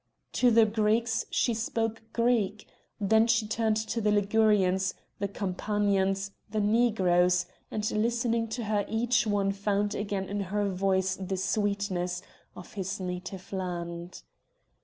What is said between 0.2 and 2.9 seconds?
To the Greeks she spoke Greek;